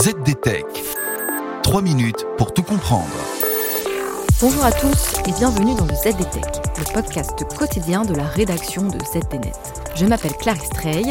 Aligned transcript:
ZDTech. 0.00 0.64
3 1.64 1.82
minutes 1.82 2.24
pour 2.36 2.54
tout 2.54 2.62
comprendre. 2.62 3.10
Bonjour 4.40 4.64
à 4.64 4.70
tous 4.70 5.14
et 5.26 5.32
bienvenue 5.32 5.74
dans 5.74 5.86
le 5.86 5.94
ZDTech, 5.94 6.78
le 6.78 6.94
podcast 6.94 7.44
quotidien 7.58 8.04
de 8.04 8.14
la 8.14 8.22
rédaction 8.22 8.86
de 8.86 9.00
ZDNet. 9.00 9.50
Je 9.96 10.06
m'appelle 10.06 10.34
Clarisse 10.34 10.70
Trey 10.70 11.02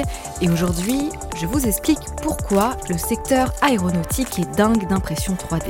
et 0.42 0.50
aujourd'hui, 0.50 1.10
je 1.36 1.46
vous 1.47 1.68
explique 1.68 2.00
pourquoi 2.23 2.78
le 2.90 2.97
secteur 2.97 3.51
aéronautique 3.62 4.40
est 4.40 4.55
dingue 4.55 4.88
d'impression 4.88 5.33
3D. 5.33 5.69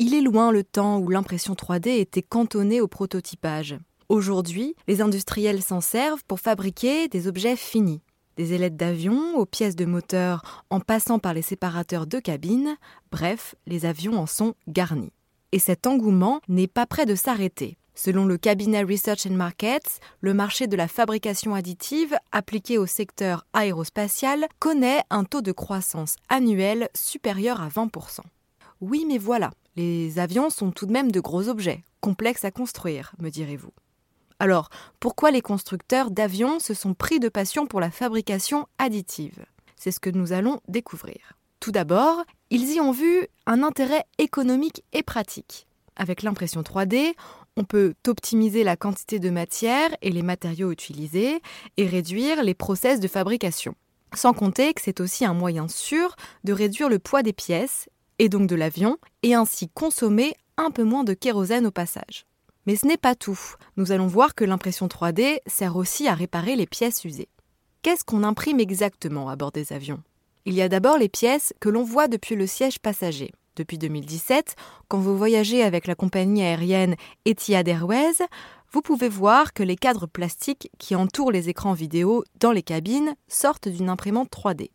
Il 0.00 0.12
est 0.12 0.22
loin 0.22 0.50
le 0.50 0.64
temps 0.64 0.98
où 0.98 1.08
l'impression 1.08 1.54
3D 1.54 2.00
était 2.00 2.22
cantonnée 2.22 2.80
au 2.80 2.88
prototypage. 2.88 3.78
Aujourd'hui, 4.08 4.74
les 4.88 5.02
industriels 5.02 5.62
s'en 5.62 5.80
servent 5.80 6.24
pour 6.26 6.40
fabriquer 6.40 7.06
des 7.06 7.28
objets 7.28 7.54
finis. 7.54 8.02
Des 8.36 8.52
ailettes 8.52 8.76
d'avion 8.76 9.36
aux 9.36 9.46
pièces 9.46 9.76
de 9.76 9.84
moteur 9.84 10.64
en 10.70 10.80
passant 10.80 11.18
par 11.18 11.34
les 11.34 11.42
séparateurs 11.42 12.06
de 12.06 12.18
cabine, 12.18 12.76
bref, 13.12 13.54
les 13.66 13.86
avions 13.86 14.18
en 14.18 14.26
sont 14.26 14.54
garnis. 14.66 15.12
Et 15.52 15.60
cet 15.60 15.86
engouement 15.86 16.40
n'est 16.48 16.66
pas 16.66 16.86
prêt 16.86 17.06
de 17.06 17.14
s'arrêter. 17.14 17.76
Selon 17.94 18.24
le 18.24 18.36
cabinet 18.36 18.82
Research 18.82 19.24
and 19.26 19.34
Markets, 19.34 20.00
le 20.20 20.34
marché 20.34 20.66
de 20.66 20.76
la 20.76 20.88
fabrication 20.88 21.54
additive 21.54 22.16
appliqué 22.32 22.76
au 22.76 22.86
secteur 22.86 23.46
aérospatial 23.52 24.48
connaît 24.58 25.02
un 25.10 25.22
taux 25.22 25.42
de 25.42 25.52
croissance 25.52 26.16
annuel 26.28 26.88
supérieur 26.92 27.62
à 27.62 27.68
20%. 27.68 28.20
Oui, 28.80 29.04
mais 29.06 29.18
voilà, 29.18 29.52
les 29.76 30.18
avions 30.18 30.50
sont 30.50 30.72
tout 30.72 30.86
de 30.86 30.92
même 30.92 31.12
de 31.12 31.20
gros 31.20 31.48
objets, 31.48 31.84
complexes 32.00 32.44
à 32.44 32.50
construire, 32.50 33.12
me 33.20 33.30
direz-vous. 33.30 33.70
Alors, 34.38 34.68
pourquoi 35.00 35.30
les 35.30 35.40
constructeurs 35.40 36.10
d'avions 36.10 36.58
se 36.58 36.74
sont 36.74 36.94
pris 36.94 37.20
de 37.20 37.28
passion 37.28 37.66
pour 37.66 37.80
la 37.80 37.90
fabrication 37.90 38.66
additive? 38.78 39.44
C'est 39.76 39.90
ce 39.90 40.00
que 40.00 40.10
nous 40.10 40.32
allons 40.32 40.60
découvrir. 40.68 41.34
Tout 41.60 41.72
d'abord, 41.72 42.24
ils 42.50 42.72
y 42.72 42.80
ont 42.80 42.92
vu 42.92 43.26
un 43.46 43.62
intérêt 43.62 44.04
économique 44.18 44.82
et 44.92 45.02
pratique. 45.02 45.66
Avec 45.96 46.22
l'impression 46.22 46.62
3D, 46.62 47.14
on 47.56 47.64
peut 47.64 47.94
optimiser 48.06 48.64
la 48.64 48.76
quantité 48.76 49.18
de 49.18 49.30
matière 49.30 49.90
et 50.02 50.10
les 50.10 50.22
matériaux 50.22 50.72
utilisés 50.72 51.40
et 51.76 51.86
réduire 51.86 52.42
les 52.42 52.54
process 52.54 52.98
de 53.00 53.08
fabrication. 53.08 53.74
Sans 54.14 54.32
compter 54.32 54.74
que 54.74 54.82
c'est 54.82 55.00
aussi 55.00 55.24
un 55.24 55.34
moyen 55.34 55.68
sûr 55.68 56.16
de 56.42 56.52
réduire 56.52 56.88
le 56.88 56.98
poids 56.98 57.22
des 57.22 57.32
pièces 57.32 57.88
et 58.18 58.28
donc 58.28 58.48
de 58.48 58.56
l'avion 58.56 58.98
et 59.22 59.34
ainsi 59.34 59.68
consommer 59.68 60.34
un 60.56 60.70
peu 60.70 60.84
moins 60.84 61.04
de 61.04 61.14
kérosène 61.14 61.66
au 61.66 61.70
passage. 61.70 62.26
Mais 62.66 62.76
ce 62.76 62.86
n'est 62.86 62.96
pas 62.96 63.14
tout. 63.14 63.38
Nous 63.76 63.92
allons 63.92 64.06
voir 64.06 64.34
que 64.34 64.44
l'impression 64.44 64.86
3D 64.86 65.38
sert 65.46 65.76
aussi 65.76 66.08
à 66.08 66.14
réparer 66.14 66.56
les 66.56 66.66
pièces 66.66 67.04
usées. 67.04 67.28
Qu'est-ce 67.82 68.04
qu'on 68.04 68.22
imprime 68.22 68.60
exactement 68.60 69.28
à 69.28 69.36
bord 69.36 69.52
des 69.52 69.72
avions? 69.72 70.02
Il 70.46 70.54
y 70.54 70.62
a 70.62 70.68
d'abord 70.68 70.98
les 70.98 71.08
pièces 71.08 71.52
que 71.60 71.68
l'on 71.68 71.84
voit 71.84 72.08
depuis 72.08 72.34
le 72.36 72.46
siège 72.46 72.78
passager. 72.78 73.32
Depuis 73.56 73.78
2017, 73.78 74.56
quand 74.88 74.98
vous 74.98 75.16
voyagez 75.16 75.62
avec 75.62 75.86
la 75.86 75.94
compagnie 75.94 76.42
aérienne 76.42 76.96
Etihad 77.24 77.68
Airways, 77.68 78.26
vous 78.72 78.82
pouvez 78.82 79.08
voir 79.08 79.52
que 79.52 79.62
les 79.62 79.76
cadres 79.76 80.06
plastiques 80.06 80.70
qui 80.78 80.96
entourent 80.96 81.30
les 81.30 81.48
écrans 81.48 81.74
vidéo 81.74 82.24
dans 82.40 82.50
les 82.50 82.62
cabines 82.62 83.14
sortent 83.28 83.68
d'une 83.68 83.88
imprimante 83.88 84.30
3D. 84.30 84.70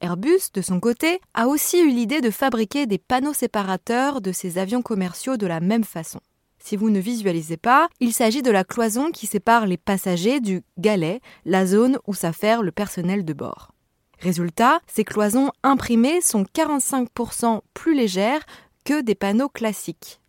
Airbus, 0.00 0.52
de 0.54 0.62
son 0.62 0.80
côté, 0.80 1.20
a 1.34 1.46
aussi 1.46 1.78
eu 1.80 1.90
l'idée 1.90 2.20
de 2.20 2.30
fabriquer 2.30 2.86
des 2.86 2.98
panneaux 2.98 3.34
séparateurs 3.34 4.20
de 4.20 4.32
ses 4.32 4.58
avions 4.58 4.82
commerciaux 4.82 5.36
de 5.36 5.46
la 5.46 5.60
même 5.60 5.84
façon. 5.84 6.20
Si 6.68 6.76
vous 6.76 6.90
ne 6.90 6.98
visualisez 6.98 7.56
pas, 7.56 7.88
il 8.00 8.12
s'agit 8.12 8.42
de 8.42 8.50
la 8.50 8.64
cloison 8.64 9.12
qui 9.12 9.28
sépare 9.28 9.66
les 9.66 9.76
passagers 9.76 10.40
du 10.40 10.64
galet, 10.78 11.20
la 11.44 11.64
zone 11.64 12.00
où 12.08 12.12
s'affaire 12.12 12.60
le 12.60 12.72
personnel 12.72 13.24
de 13.24 13.32
bord. 13.32 13.70
Résultat, 14.18 14.80
ces 14.88 15.04
cloisons 15.04 15.52
imprimées 15.62 16.20
sont 16.20 16.42
45% 16.42 17.60
plus 17.72 17.94
légères 17.94 18.42
que 18.84 19.00
des 19.00 19.14
panneaux 19.14 19.48
classiques. 19.48 20.20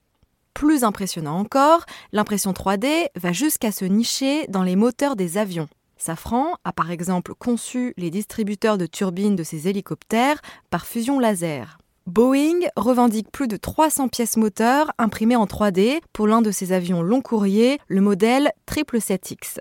Plus 0.53 0.83
impressionnant 0.83 1.39
encore, 1.39 1.87
l'impression 2.11 2.51
3D 2.51 3.07
va 3.15 3.31
jusqu'à 3.31 3.71
se 3.71 3.85
nicher 3.85 4.45
dans 4.47 4.61
les 4.61 4.75
moteurs 4.75 5.15
des 5.15 5.39
avions. 5.39 5.69
Safran 5.97 6.53
a 6.63 6.71
par 6.71 6.91
exemple 6.91 7.33
conçu 7.33 7.95
les 7.97 8.11
distributeurs 8.11 8.77
de 8.77 8.85
turbines 8.85 9.35
de 9.35 9.43
ses 9.43 9.67
hélicoptères 9.67 10.43
par 10.69 10.85
fusion 10.85 11.17
laser. 11.17 11.79
Boeing 12.07 12.61
revendique 12.77 13.29
plus 13.33 13.49
de 13.49 13.57
300 13.57 14.07
pièces 14.07 14.37
moteurs 14.37 14.93
imprimées 14.97 15.35
en 15.35 15.45
3D 15.45 15.99
pour 16.13 16.25
l'un 16.25 16.41
de 16.41 16.51
ses 16.51 16.71
avions 16.71 17.01
long 17.01 17.19
courrier, 17.19 17.79
le 17.89 17.99
modèle 17.99 18.53
777X. 18.65 19.57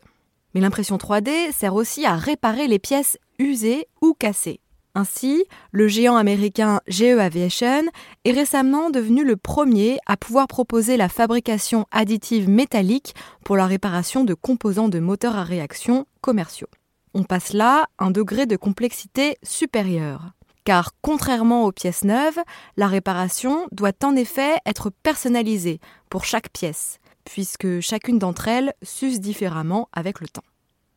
Mais 0.55 0.61
l'impression 0.61 0.97
3D 0.97 1.51
sert 1.53 1.75
aussi 1.75 2.07
à 2.07 2.15
réparer 2.15 2.69
les 2.69 2.79
pièces 2.79 3.19
usées 3.41 3.89
ou 4.01 4.15
cassées. 4.15 4.61
Ainsi, 4.95 5.45
le 5.73 5.89
géant 5.89 6.15
américain 6.15 6.81
GE 6.87 7.19
Aviation 7.19 7.83
est 8.25 8.31
récemment 8.31 8.91
devenu 8.91 9.25
le 9.25 9.37
premier 9.37 9.99
à 10.07 10.17
pouvoir 10.17 10.47
proposer 10.47 10.97
la 10.97 11.09
fabrication 11.09 11.85
additive 11.91 12.49
métallique 12.49 13.17
pour 13.45 13.57
la 13.57 13.67
réparation 13.67 14.23
de 14.23 14.35
composants 14.35 14.89
de 14.89 15.01
moteurs 15.01 15.35
à 15.35 15.43
réaction 15.43 16.07
commerciaux. 16.21 16.69
On 17.13 17.25
passe 17.25 17.53
là 17.53 17.89
un 17.99 18.13
degré 18.13 18.47
de 18.47 18.57
complexité 18.57 19.37
supérieur 19.43 20.36
car 20.67 20.91
contrairement 21.01 21.65
aux 21.65 21.71
pièces 21.71 22.03
neuves, 22.03 22.41
la 22.77 22.89
réparation 22.89 23.69
doit 23.71 23.93
en 24.03 24.17
effet 24.17 24.57
être 24.67 24.91
personnalisée 24.91 25.79
pour 26.11 26.25
chaque 26.25 26.51
pièce, 26.51 26.99
puisque 27.25 27.79
chacune 27.79 28.19
d'entre 28.19 28.49
elles 28.49 28.75
s'use 28.83 29.21
différemment 29.21 29.89
avec 29.93 30.21
le 30.21 30.29
temps. 30.29 30.43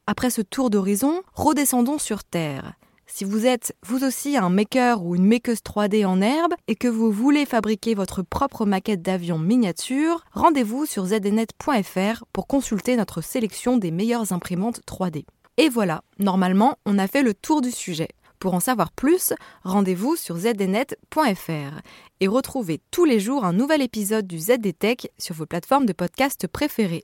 Après 0.08 0.32
ce 0.32 0.42
tour 0.42 0.72
d'horizon, 0.72 1.22
redescendons 1.36 2.00
sur 2.00 2.24
Terre. 2.24 2.74
Si 3.06 3.24
vous 3.24 3.46
êtes 3.46 3.76
vous 3.86 4.04
aussi 4.04 4.38
un 4.38 4.50
maker 4.50 5.04
ou 5.04 5.16
une 5.16 5.28
makeuse 5.28 5.60
3D 5.60 6.04
en 6.04 6.20
herbe 6.20 6.54
et 6.68 6.76
que 6.76 6.88
vous 6.88 7.12
voulez 7.12 7.46
fabriquer 7.46 7.94
votre 7.94 8.24
propre 8.24 8.66
maquette 8.66 9.04
d'avion 9.04 9.38
miniature, 9.38 10.26
rendez-vous 10.32 10.88
sur 10.88 11.06
zdnet.fr 11.06 12.26
pour 12.34 12.48
consulter 12.48 12.96
notre 12.96 13.22
sélection 13.22 13.78
des 13.78 13.92
meilleures 13.92 14.34
imprimantes 14.34 14.82
3D. 14.88 15.26
Et 15.58 15.70
voilà, 15.70 16.02
normalement, 16.18 16.78
on 16.88 16.98
a 16.98 17.08
fait 17.08 17.22
le 17.22 17.36
tour 17.36 17.62
du 17.62 17.70
sujet. 17.70 18.08
Pour 18.40 18.54
en 18.54 18.62
savoir 18.62 18.92
plus, 18.92 19.34
rendez-vous 19.64 20.16
sur 20.16 20.38
zdnet.fr 20.38 21.82
et 22.22 22.28
retrouvez 22.28 22.80
tous 22.90 23.04
les 23.04 23.20
jours 23.20 23.44
un 23.44 23.54
nouvel 23.54 23.82
épisode 23.82 24.26
du 24.28 24.40
ZDTech 24.40 25.12
sur 25.18 25.36
vos 25.36 25.46
plateformes 25.46 25.86
de 25.86 25.94
podcast 25.94 26.48
préférées. 26.48 27.04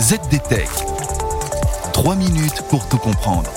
ZDTech. 0.00 0.68
3 1.92 2.14
minutes 2.16 2.62
pour 2.70 2.88
tout 2.88 2.98
comprendre. 2.98 3.50